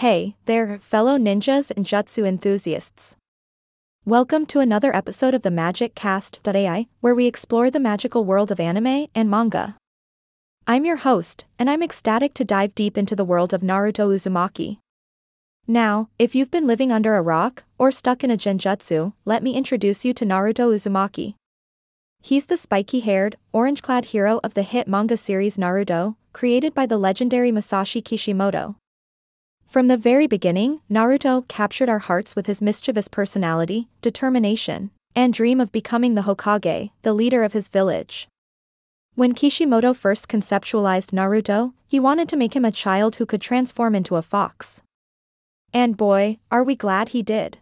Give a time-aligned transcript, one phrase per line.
[0.00, 3.16] Hey, there, fellow ninjas and jutsu enthusiasts.
[4.04, 8.60] Welcome to another episode of the Magic Cast.ai, where we explore the magical world of
[8.60, 9.76] anime and manga.
[10.66, 14.80] I'm your host, and I'm ecstatic to dive deep into the world of Naruto Uzumaki.
[15.66, 19.54] Now, if you've been living under a rock or stuck in a genjutsu, let me
[19.54, 21.36] introduce you to Naruto Uzumaki.
[22.20, 26.84] He's the spiky haired, orange clad hero of the hit manga series Naruto, created by
[26.84, 28.76] the legendary Masashi Kishimoto.
[29.76, 35.60] From the very beginning, Naruto captured our hearts with his mischievous personality, determination, and dream
[35.60, 38.26] of becoming the Hokage, the leader of his village.
[39.16, 43.94] When Kishimoto first conceptualized Naruto, he wanted to make him a child who could transform
[43.94, 44.82] into a fox.
[45.74, 47.58] And boy, are we glad he did.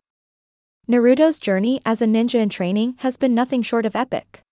[0.88, 4.43] Naruto's journey as a ninja in training has been nothing short of epic.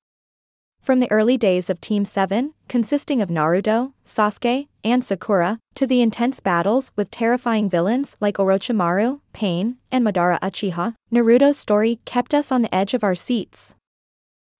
[0.82, 6.02] From the early days of Team 7, consisting of Naruto, Sasuke, and Sakura, to the
[6.02, 12.50] intense battles with terrifying villains like Orochimaru, Pain, and Madara Uchiha, Naruto's story kept us
[12.50, 13.76] on the edge of our seats.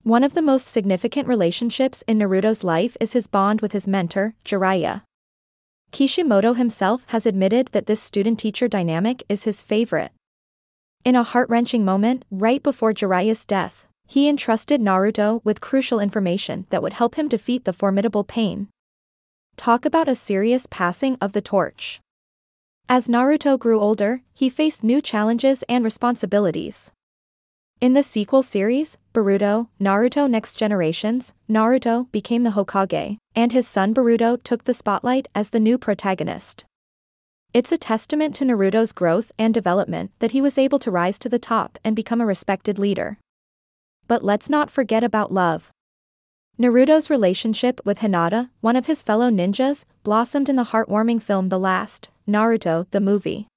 [0.05, 4.37] One of the most significant relationships in Naruto's life is his bond with his mentor,
[4.45, 5.03] Jiraiya.
[5.91, 10.13] Kishimoto himself has admitted that this student teacher dynamic is his favorite.
[11.05, 16.67] In a heart wrenching moment, right before Jiraiya's death, he entrusted Naruto with crucial information
[16.69, 18.69] that would help him defeat the formidable pain.
[19.57, 21.99] Talk about a serious passing of the torch.
[22.91, 26.93] As Naruto grew older, he faced new challenges and responsibilities.
[27.81, 33.95] In the sequel series, Boruto, Naruto Next Generations, Naruto became the Hokage, and his son
[33.95, 36.67] Boruto took the spotlight as the new protagonist.
[37.55, 41.31] It's a testament to Naruto's growth and development that he was able to rise to
[41.31, 43.17] the top and become a respected leader.
[44.09, 45.71] But let's not forget about love.
[46.59, 51.59] Naruto's relationship with Hinata, one of his fellow ninjas, blossomed in the heartwarming film The
[51.59, 53.49] Last, Naruto, the movie.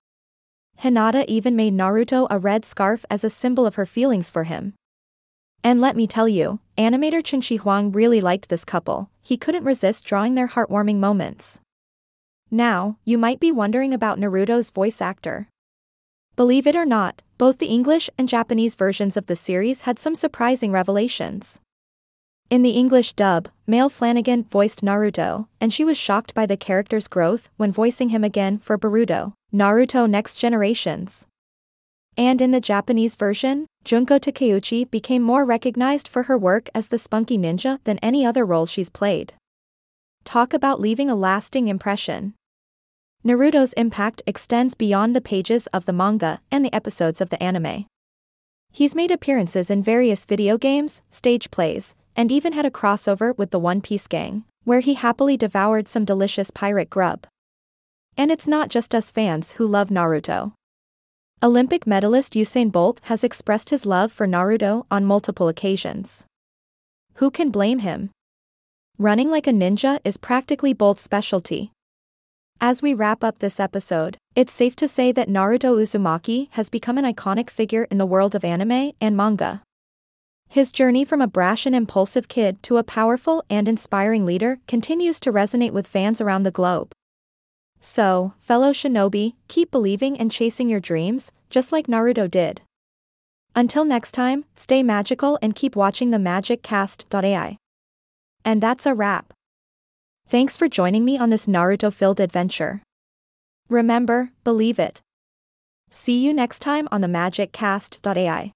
[0.81, 4.73] Hinata even made Naruto a red scarf as a symbol of her feelings for him.
[5.63, 9.63] And let me tell you, animator Ching Shi Huang really liked this couple, he couldn't
[9.63, 11.59] resist drawing their heartwarming moments.
[12.51, 15.49] Now, you might be wondering about Naruto's voice actor.
[16.35, 20.15] Believe it or not, both the English and Japanese versions of the series had some
[20.15, 21.61] surprising revelations.
[22.49, 27.07] In the English dub, Maile Flanagan voiced Naruto, and she was shocked by the character's
[27.07, 31.25] growth when voicing him again for Boruto, Naruto Next Generations.
[32.17, 36.97] And in the Japanese version, Junko Takeuchi became more recognized for her work as the
[36.97, 39.33] spunky ninja than any other role she's played.
[40.25, 42.33] Talk about leaving a lasting impression.
[43.25, 47.87] Naruto's impact extends beyond the pages of the manga and the episodes of the anime.
[48.71, 53.49] He's made appearances in various video games, stage plays, and even had a crossover with
[53.49, 57.25] the One Piece gang, where he happily devoured some delicious pirate grub.
[58.15, 60.53] And it's not just us fans who love Naruto.
[61.41, 66.27] Olympic medalist Usain Bolt has expressed his love for Naruto on multiple occasions.
[67.15, 68.11] Who can blame him?
[68.99, 71.71] Running like a ninja is practically Bolt's specialty.
[72.61, 76.97] As we wrap up this episode, it's safe to say that Naruto Uzumaki has become
[76.97, 79.61] an iconic figure in the world of anime and manga.
[80.47, 85.19] His journey from a brash and impulsive kid to a powerful and inspiring leader continues
[85.21, 86.91] to resonate with fans around the globe.
[87.81, 92.61] So, fellow shinobi, keep believing and chasing your dreams, just like Naruto did.
[93.53, 97.57] Until next time, stay magical and keep watching the magiccast.ai.
[98.45, 99.33] And that's a wrap.
[100.27, 102.81] Thanks for joining me on this Naruto filled adventure.
[103.69, 105.01] Remember, believe it.
[105.91, 108.51] See you next time on the magiccast.ai.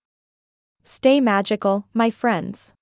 [0.84, 2.74] Stay magical, my friends.